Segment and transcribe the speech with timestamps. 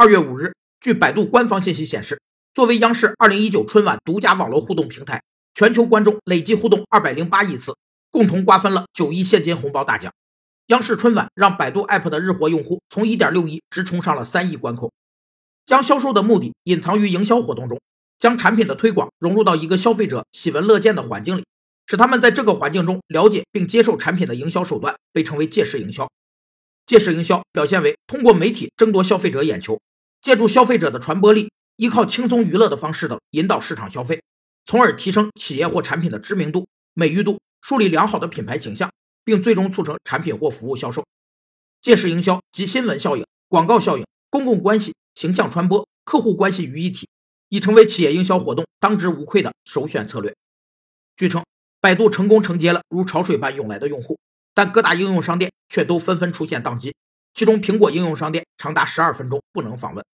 [0.00, 2.22] 二月五日，据百度官方信息显示，
[2.54, 7.76] 作为央视二零一九春晚独家网络互动平台，全球观众累计互动二百零八亿次，
[8.10, 10.10] 共同瓜分了九亿现金红包大奖。
[10.68, 14.90] 央视春晚让百度 App 的日活用户从一点六亿直冲上了三亿关口。
[15.66, 17.78] 将销售的目的隐藏于营销活动中，
[18.18, 21.44] 将产品的推广融入到一个消费者喜闻乐见的环境里，
[21.86, 26.10] 使他们在这个环境中了解并接受产品的营销手段，被称为借势营销。
[26.86, 29.78] 借势营销表现为通过媒体争夺消费者眼球，
[30.22, 34.22] 借助消费者的传播力，依靠轻松娱乐的方式等引导市场消费，
[34.66, 38.90] 从而提升企业或产品的知名度、美誉度，树立良好的品牌形象，
[39.24, 41.04] 并最终促成产品或服务销售。
[41.80, 47.08] 借势营销集新闻效应、广告效应、公共关系、形象传播、客户关系于一体，
[47.48, 50.34] 已成为企业营销活动当之无愧的首选策略。
[51.16, 51.44] 据称，
[51.80, 54.18] 百度成功承接了如潮水般涌来的用户。
[54.52, 56.94] 但各大应用商店却都纷纷出现宕机，
[57.32, 60.04] 其中苹果应用商店长达十二分钟不能访问。